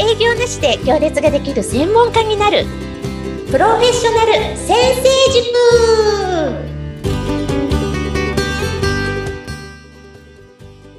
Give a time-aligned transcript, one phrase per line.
[0.00, 2.64] 営業なしで行列ができる専門家になる。
[3.50, 5.02] プロフェッショナル先生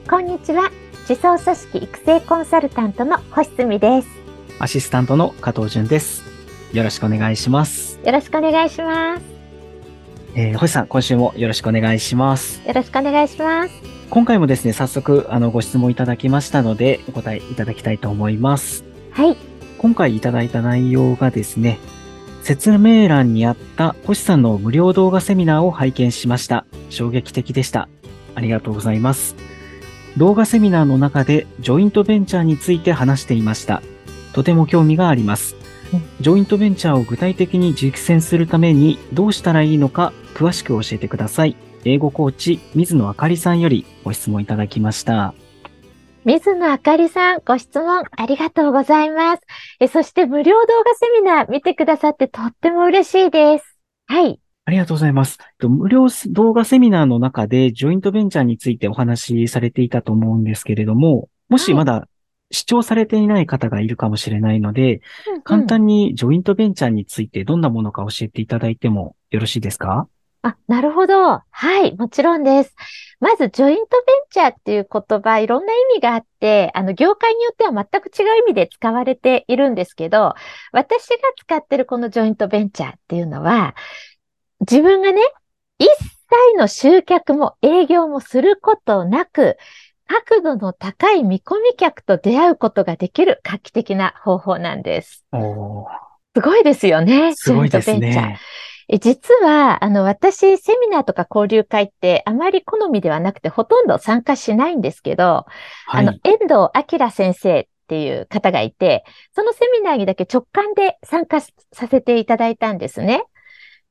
[0.03, 0.09] 塾。
[0.09, 0.69] こんにちは。
[1.07, 4.09] 自走組織育成コンサルタントの星澄です。
[4.59, 6.21] アシスタントの加藤淳です。
[6.73, 8.01] よろしくお願いします。
[8.03, 9.23] よろしくお願いします。
[10.35, 12.61] えー、星さん今週もよろしくお願いします。
[12.67, 13.99] よろしくお願いします。
[14.09, 18.88] 今回もですね早速あのご質問いただきましたのでお答えいただきたいと思います
[19.19, 19.37] はい
[19.77, 21.77] 今回いただいた内容がですね
[22.41, 27.89] 説明欄にあった星さんの無料動画セミナーを拝見しました衝撃的でした
[28.35, 29.35] ありがとうございます
[30.17, 33.81] 動画セミナーの中でジョイントベンチャーについて話していました。
[34.33, 35.55] とても興味があります。
[36.19, 41.55] ジョイントベンチャーを具体的に実践するためにどうしたらいいのか詳しく教えてください。
[41.85, 45.33] 英語コーチ、水野あかりさんよりご質問いただきました。
[46.25, 49.41] 水野あかりさん、ご質問ありがとうございます。
[49.79, 53.77] えそして無料動画セミナー見てくださってとっても嬉しいです。
[54.05, 54.39] はい。
[54.65, 55.39] ありがとうございます。
[55.61, 62.07] 無料動画セミナーの中で、ジョイントベンチャーについてお話しされていたと思うんですけれども、もしまだ
[62.51, 70.07] 視聴されていない方がいるかもしれないので、うんうん、簡単にジョイントベンチャーについてどんなものか教えていただいてもよろしいですか？
[70.41, 71.41] あ、なるほど。
[71.49, 72.73] はい、もちろんです。
[73.19, 80.35] まず、ジョイントベンチャーっていう言葉、いろんな意味があって、あの、業界によっては全く違う意味で使われているんですけど、
[80.71, 83.75] 私が使ってるこのジョイントベンチャーっていうのは、
[84.61, 85.21] 自分がね、
[85.77, 89.57] 一切の集客も営業もすることなく、
[90.07, 95.25] 角度の高い見込み客と出会うことができる画期的な方法なんです。
[96.35, 97.33] すごいですよね。
[97.35, 98.39] すごいですね。
[98.97, 105.45] 実は、あの、私、セミナーとか交流会ってあまり好みではなくて、ほとんど参加しないんですけど、
[105.85, 109.03] はい、あの、遠藤明先生っていう方がいて、
[109.35, 111.51] そのセミナーにだけ直感で参加さ
[111.89, 113.23] せていただいたんですね。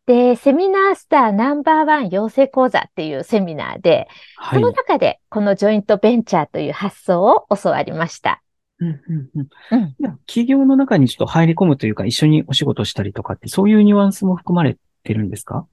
[0.07, 8.43] で、セミナースターナンバーワン養成講座っていうセミナーで、はい、その中でこのジョイントベンチャーという発想を教わりました。
[8.81, 9.29] うんうん
[9.71, 14.79] うんうん、企業の中にちょっと入り込むというか、一緒にお仕事したりとかって、そういうニュアンスも含まれ
[15.09, 15.67] てるんですか？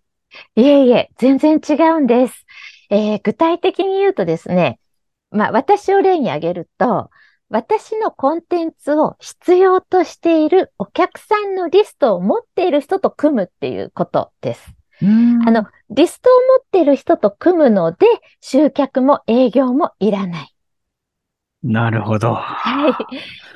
[0.56, 2.46] いえいえ、全然違うんです。
[2.90, 4.80] えー、具体的に言うとですね、
[5.32, 7.10] まあ私を例に挙げると、
[7.50, 14.74] 私のコンテンツを必要としているお客さんのリストを持っている人と組むっていうことです。
[15.46, 18.08] あの、リストを持っている人と組むので、
[18.42, 20.55] 集客も営業もいらない。
[21.66, 22.34] なるほど。
[22.34, 22.94] はい。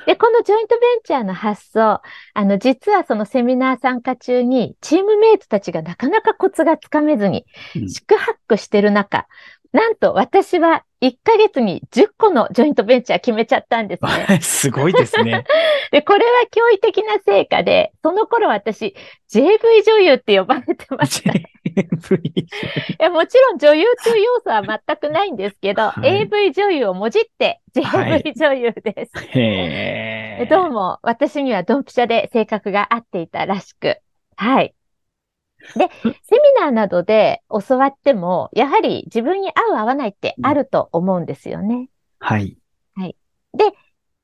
[0.06, 2.00] で、このジョイントベンチャーの発想、
[2.34, 9.28] あの、実はそのセミナー参加中に、チームメイトたちがなかなかコツがつかめずに、四苦八苦してる中、
[9.72, 14.40] なんと私は1ヶ月に10個のジョイントベンチャー決めちゃったんですね。
[14.42, 15.44] すごいですね。
[15.92, 18.96] で、これは驚異的な成果で、その頃私、
[19.32, 21.32] JV 女優って呼ばれてました。
[21.74, 22.46] JV い
[22.98, 29.18] やもちろん女優という要素は全くないんですけど、はい、AV 女優をもじって JV 女優です。
[29.18, 33.98] はい、どうも私にはドンピシャで性格が合っていたらしく。
[34.36, 34.74] はい。
[35.76, 35.90] で、
[36.22, 41.88] セミナーなどで教わっても、やはり自分に合う合わないってあると思うんですよね。
[42.18, 42.56] はい。
[42.94, 43.16] はい。
[43.56, 43.64] で、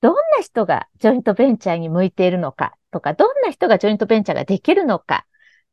[0.01, 5.27] どんな人がジョイントベンチャーに向いているのかとか、どんな人がジョイントベンチャーができるのか、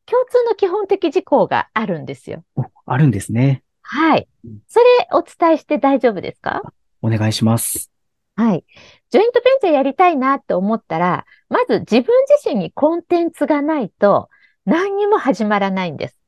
[0.06, 2.44] 共通の基本的事項があるんですよ。
[2.86, 3.64] あるんですね。
[3.82, 4.28] はい。
[4.68, 6.62] それお伝えして大丈夫ですか？
[7.02, 7.92] お願いします。
[8.36, 8.66] はい。
[9.10, 14.30] ジョイントベンチャーやりたいなって思ったら、まず自分自身にコンテンツがないと、
[14.66, 16.20] 何にも始まらないんです。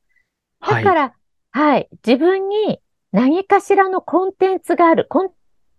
[0.62, 2.80] だから、はい、はい、自分に
[3.12, 5.30] 何かしらのコンテンツがある、コン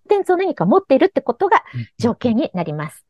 [0.08, 1.62] テンツを何か持っているってことが
[1.98, 3.04] 条件になります。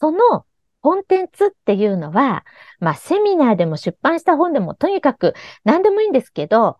[0.00, 0.46] その
[0.82, 2.44] コンテンツっていうのは、
[2.80, 5.34] まあ、セミナーでも出版した本でもとにかく
[5.64, 6.78] 何でもいいんですけど、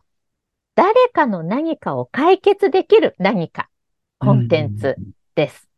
[0.74, 3.68] 誰かの何かを解決できる何か、
[4.18, 4.96] コンテンツ
[5.34, 5.68] です。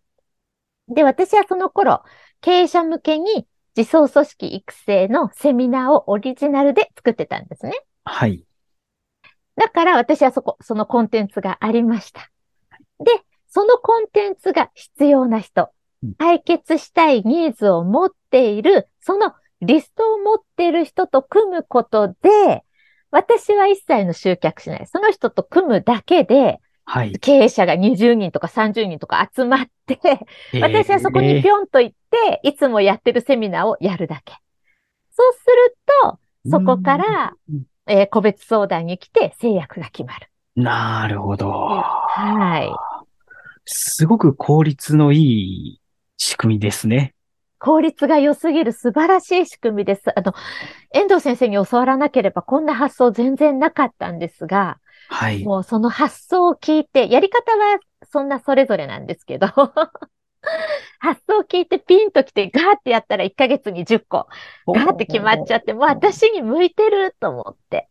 [0.89, 2.03] で、私はその頃、
[2.41, 3.47] 経営者向けに
[3.77, 7.73] 自走組織育成のセミナーをオリジナルで作ってたんですね。
[8.05, 8.45] はい。
[9.57, 12.31] だから私はそこ、そのコンテンツがありました。
[13.01, 13.11] で、
[13.49, 15.71] そのコンテンツが必要な人、
[16.19, 19.33] 解決したいニーズを持っている、その
[19.63, 22.65] リストを持っている人と組むことで、
[23.13, 24.87] 私は一切の集客しない。
[24.89, 30.01] その人と組むだけで、はい、経営者が20人とか30人とか集まって、
[30.61, 34.35] 私はそこにぴょんと行って、いつもやってるセミナーをやるだけ。
[35.13, 36.19] そうすると、
[36.51, 37.35] そこから、
[37.87, 40.29] えー、個別相談に来て制約が決まる。
[40.57, 41.51] なるほど。
[41.51, 42.69] はい。
[43.65, 45.81] すごく効率のいい
[46.17, 47.14] 仕組みですね。
[47.65, 50.03] 効率が良すぎる素晴らしい仕組みです。
[50.15, 50.35] あの、
[50.93, 54.77] 遠藤先生に教わらなければこんな発想全然なかったんですが、
[55.09, 55.43] はい。
[55.45, 57.79] もうその発想を聞いて、やり方は
[58.13, 59.47] そんなそれぞれなんですけど、
[61.01, 64.27] 発想を聞いてピンと来てガーってやったら1ヶ月に10個、
[64.67, 67.89] ガーって決まっちゃって、もう私に向いてると思って。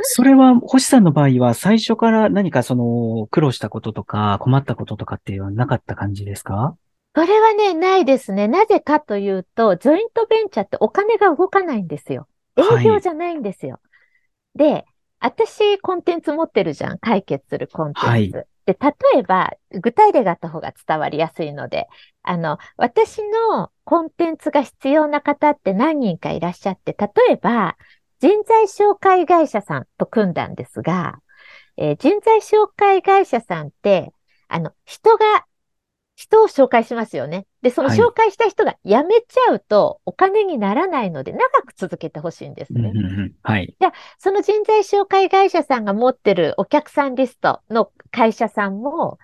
[0.00, 6.74] それは、星さんの場合は最初から何かその苦労したこととか困ったこととかっていうのはなかった感じですか？
[7.14, 8.48] それはね、ないですね。
[8.48, 12.26] なぜかというと、ジョイントベンチャーってお金が動かないんですよ。
[12.56, 13.80] 営業じゃないんですよ。
[14.56, 14.84] はい、で、
[15.20, 16.98] 私、コンテンツ持ってるじゃん。
[16.98, 18.06] 解決するコンテンツ。
[18.06, 18.76] はい、で、例
[19.18, 21.86] えば、具体例があった方が伝わりやすいので、
[22.22, 27.76] あの、私のコンテンツが必要な方って何人かいらっしゃって、例えば、
[28.20, 31.18] 人材紹介会社さんと組んだんですが、
[31.76, 34.12] えー、人材紹介会社さんって、
[34.48, 35.46] あの、人が、
[36.32, 37.46] 人を紹介しますよね。
[37.60, 42.92] で、その紹介した人が辞めちゃうとお金にならないので、長く続けてほしいんですね。
[43.42, 43.74] はい。
[43.78, 49.18] じゃあ、その人材紹介会社さんが持ってるお客さんリストの会社さんも、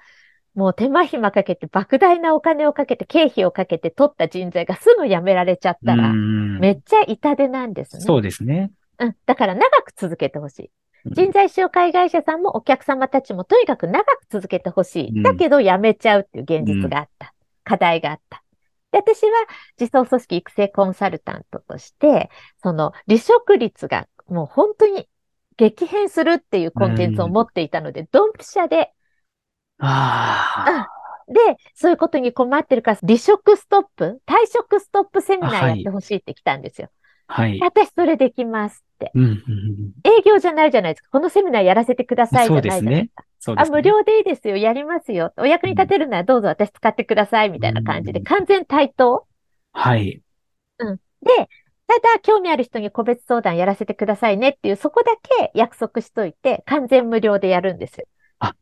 [0.55, 8.02] もう手間暇かけて、莫大なお金をかけて、経費をかけて取った人材がすぐ辞められちゃったら、めっちゃ痛手なんですね。
[8.02, 8.72] そうですね。
[8.99, 9.16] うん。
[9.25, 10.70] だから長く続けてほしい。
[11.14, 15.22] 人材紹介会社さんもお客様たちもとにかく長く続けてほしい。
[15.22, 17.34] だけど辞めちゃうっていう現実があった。
[17.64, 18.43] 課題があった。
[18.93, 19.31] で、私は
[19.78, 22.31] 自走組織育成コンサルタントとして、
[22.62, 25.08] その離職率がもう本当に
[25.56, 28.93] 激変するっていうコンテンツを持っていたので、ドンピシャで、
[29.81, 30.87] あ
[31.28, 31.34] あ、で、
[31.75, 36.88] そういうことに困ってるから、離職ストップ、退職ストップセミナーやってほしいって来たんですよ。
[37.26, 37.58] はい。
[37.61, 38.84] 私それできます。
[39.15, 39.43] うん
[40.05, 41.11] 営業じゃないじゃないですか。
[41.11, 42.81] このセミナーやらせてくださいじゃないですか。
[42.81, 43.11] そうですね。
[43.39, 43.56] すね。
[43.59, 44.56] あ、無料でいいですよ。
[44.56, 45.33] やりますよ。
[45.37, 49.27] お役に立てるならどうぞ私使ってくださいみたいな感じで、完全対等？
[49.73, 50.21] はい。
[50.79, 50.97] うん。
[50.97, 51.03] で、
[51.87, 58.06] ただ、興味ある人に個別相談やらせてくださいねっていう、そこだけ約束しといて、完全無料でやるんですよ。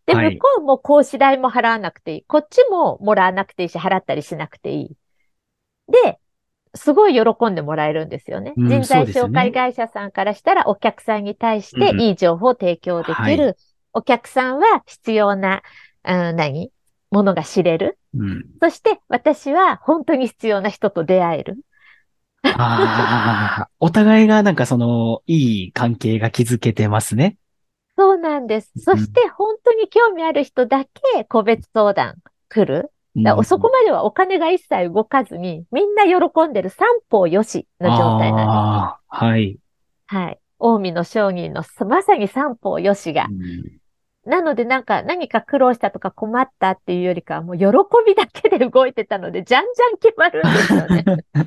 [0.06, 2.24] で、はい、向こうも講師代も払わなくていい。
[2.26, 4.96] こっちももらわなくていいし、払ったりしなくていい。
[5.88, 6.18] で、
[6.76, 8.54] すごい喜んでもらえるんですよね。
[8.56, 13.36] うん、人材紹介会社さんからしたらお客さんに対していい情報を提供できる。
[13.36, 13.56] うんはい、
[13.94, 15.62] お客さんは必要な、
[16.04, 16.70] うん、何？
[17.10, 17.98] ものが知れる。
[18.14, 21.58] うん、そして私は本当に必要な人と出会える。
[22.42, 27.36] ああ、 お互いがなんかその、いい関係が築けてますね。
[27.98, 28.72] そうなんです。
[28.78, 32.16] そして本当に興味ある人だけ個別相談
[32.48, 32.92] 来る。
[33.22, 38.98] だそこまではお金が一切動かずに、みんな喜んでる三方よしの状態なんです。
[39.08, 39.58] はい。
[40.06, 40.38] はい。
[40.60, 43.28] 近江の商人のまさに三方よしが。
[44.26, 47.66] なのでなんか何か苦労したとか困ったっていうよりかはもう喜
[48.06, 51.04] びだけで動いてたので、じゃんじゃん決まるんですよね。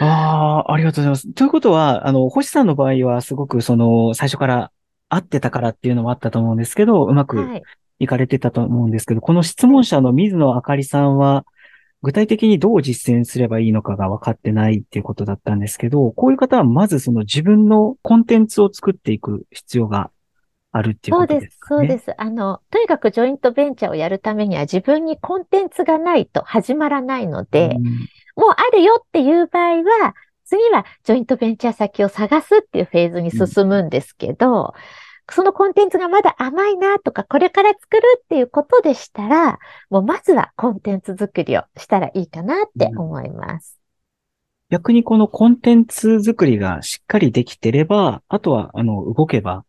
[0.00, 1.32] ああ、ありがとうございます。
[1.32, 4.70] ということは、あの、星さんの場合はすごくその、最初から
[5.08, 7.62] 合ってたからっていうのもあったと思うんですけど、うまく
[8.02, 11.46] 行かれてたと思うんですけど、この質問者の水野あかりさんは、
[12.02, 20.10] 具体的にどう実践すればいいのかが分かってないっていうことだったんですけど、こういう方はまずその自分のコンテンツを作っていく必要が
[20.72, 21.78] あるっていうことですかね。
[21.78, 22.20] そうです、そうです。
[22.20, 34.72] あの、とにかくジョイントベンチャーをやるためには自分にコンテンツがないと始まらないので、うん、もうあるよっていう場合は、次はジョイントベンチャー先を探すっていうフェーズに進むんですけど、うん
[35.34, 39.58] そのコンテンツがまだ甘いなとか、これから作るっていうことでしたら、
[39.88, 43.78] もうまずはコンテンツ作りをしたらいいかなって思います。
[44.68, 49.64] 逆にこのコンテンツ作りがしっかりできてれば、あとは、あの、動けば、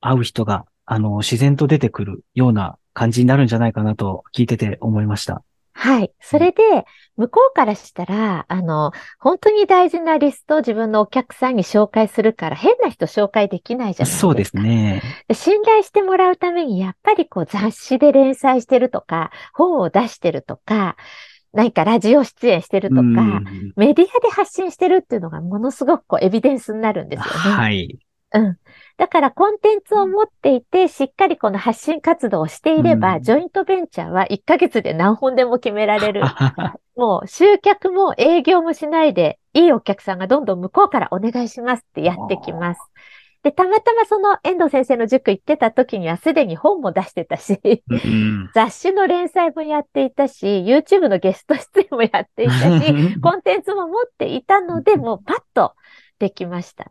[0.00, 5.44] 会う人が、あの、自然と出てくるような感じになるんじゃないかなと聞いてて思いました。
[5.78, 6.10] はい。
[6.20, 14.20] それで、向こうからしたら、あの、本当に大事なリストを自分のお客さんに紹介するから、変な人紹介できないじゃないですか。
[14.20, 15.02] そうですね。
[15.34, 20.96] 信頼してもらうために、やっぱりこう雑誌で連載してるとか、本を出してるとか、
[21.52, 23.02] 何かラジオ出演してるとか、
[23.76, 27.50] メディアで発信してるっていうのがものすごくこうエビデンスになるんですよね。
[27.50, 27.98] はい。
[28.34, 28.58] うん。
[28.96, 36.22] だからコンテンツを持っていて、しっかりこの発信活動をしていれば、うん、ジョイントベンチャーは1ヶ月で何本でも決められる。
[36.96, 42.80] もう集客も営業もしないで、いいお客さんがどんどん向こうからお願いしますってやってきます。
[43.46, 47.60] で、たまたまその遠藤先生の塾行ってた時にはすでに本も出してたし、
[48.54, 52.60] 雑誌の連載もやっていたし、YouTube のゲスト出演もやっていたし、
[53.22, 55.74] コンテンツも持っていたので、もうパッと
[56.18, 56.90] できました。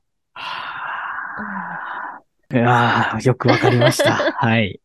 [1.37, 4.11] ああ、よくわかりました。
[4.37, 4.79] はい。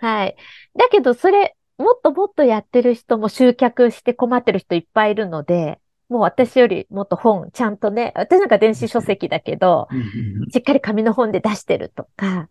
[0.00, 0.36] はい。
[0.76, 9.88] だけど、それ、もっともっとやってる人も集客して困ってる人いっぱいいるので、もう私よりもっと本、ちゃんとね、私なんか電子書籍だけど、
[10.50, 12.48] しっかり紙の本で出してるとか、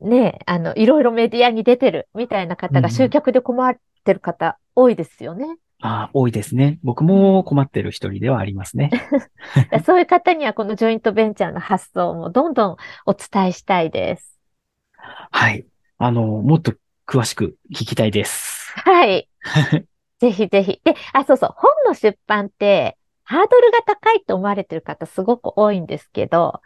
[0.00, 5.46] ね、あの、いろいろメディアに出てるみたいな方が集客で困ってる方多いですよね。
[5.80, 6.80] ああ、多いですね。
[6.82, 8.90] 僕も困ってる一人ではありますね。
[9.86, 14.38] そういう方にはこのジョイントベンチャーの発想もどんどんお伝えしたいです。
[15.30, 15.64] はい。
[15.98, 16.74] あの、もっと
[17.06, 18.72] 詳しく聞きたいです。
[18.74, 19.28] はい。
[20.18, 20.80] ぜひぜひ。
[20.82, 21.50] で、あ、そうそう。
[21.56, 26.60] 本の出版って、ハードルが高いと思われてる方すごく多いんですけど、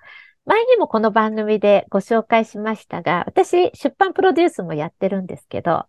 [0.45, 5.87] 前にもこの番組でご紹介しましたが、私、出版プロデュースもやってるんですけど、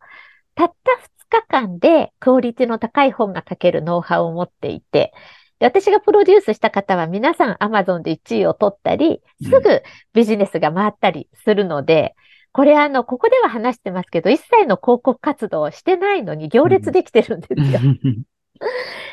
[0.56, 5.14] たった2日間でクオリティの高い本が書けるノウハウを持っていて、
[5.60, 9.82] で私がプロデュースした方は皆さん Amazon で1位を取ったり、すぐ
[10.14, 12.16] ビジネスが回ったりするので、
[12.52, 17.80] これあの、ここでは話してますけど、一切の広告活動をしてないのに行列できてるんですよ。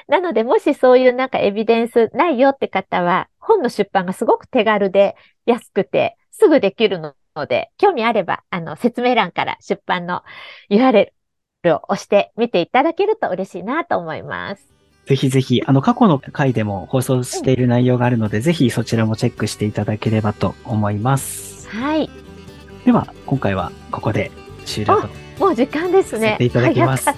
[0.08, 10.22] なので、もしそういうなんかエビデンスないよって方は、本の出版がすごく手軽で安くてすぐできるので、興味あれば、あの、説明欄から出版の
[10.68, 11.08] URL
[11.68, 14.66] を押してみていただけると嬉しいなと思います。
[15.06, 21.68] ぜひぜひ、あの、過去の回でも放送している内容があるので、うん、ぜひそちらもチェックしていただければと思います。
[21.68, 22.08] はい。
[22.84, 24.30] では、今回はここで
[24.64, 26.36] 終了もう時間ですね。
[26.38, 27.08] いただきます。
[27.08, 27.14] は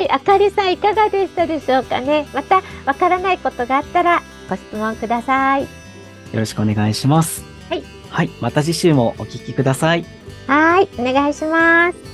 [0.00, 2.26] い、あかりさんいかがでしたでしょうかね。
[2.34, 5.62] またわからないことがあったらご質問ください。
[5.62, 5.68] よ
[6.32, 7.44] ろしくお願いします。
[7.70, 7.84] はい。
[8.10, 10.04] はい、また次週もお聞きください。
[10.48, 12.13] はい、お願いします。